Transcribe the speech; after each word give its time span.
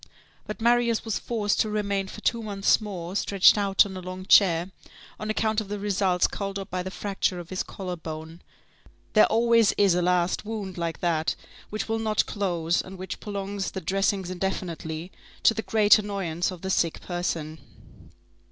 But 0.47 0.59
Marius 0.59 1.05
was 1.05 1.19
forced 1.19 1.59
to 1.59 1.69
remain 1.69 2.07
for 2.07 2.21
two 2.21 2.41
months 2.41 2.81
more 2.81 3.15
stretched 3.15 3.55
out 3.55 3.85
on 3.85 3.95
a 3.95 3.99
long 4.01 4.25
chair, 4.25 4.71
on 5.19 5.29
account 5.29 5.61
of 5.61 5.67
the 5.67 5.77
results 5.77 6.25
called 6.25 6.57
up 6.57 6.71
by 6.71 6.81
the 6.81 6.89
fracture 6.89 7.37
of 7.39 7.51
his 7.51 7.61
collar 7.61 7.95
bone. 7.95 8.41
There 9.13 9.27
always 9.27 9.73
is 9.73 9.93
a 9.93 10.01
last 10.01 10.43
wound 10.43 10.75
like 10.75 11.01
that 11.01 11.35
which 11.69 11.87
will 11.87 11.99
not 11.99 12.25
close, 12.25 12.81
and 12.81 12.97
which 12.97 13.19
prolongs 13.19 13.69
the 13.69 13.79
dressings 13.81 14.31
indefinitely, 14.31 15.11
to 15.43 15.53
the 15.53 15.61
great 15.61 15.99
annoyance 15.99 16.49
of 16.49 16.63
the 16.63 16.71
sick 16.71 17.01
person. 17.01 17.59